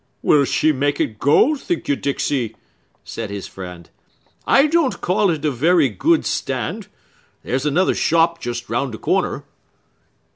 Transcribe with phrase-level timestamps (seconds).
[0.23, 2.55] "Will she make it go, think you, Dixey?"
[3.03, 3.87] said his friend.
[4.47, 6.87] "I don't call it a very good stand.
[7.43, 9.43] There's another shop just round the corner."